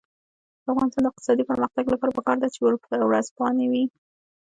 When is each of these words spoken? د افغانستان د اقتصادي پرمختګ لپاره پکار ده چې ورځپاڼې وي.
د 0.63 0.65
افغانستان 0.73 1.03
د 1.03 1.07
اقتصادي 1.11 1.43
پرمختګ 1.51 1.85
لپاره 1.93 2.15
پکار 2.17 2.37
ده 2.41 2.47
چې 2.53 2.59
ورځپاڼې 2.99 3.65
وي. 3.71 3.83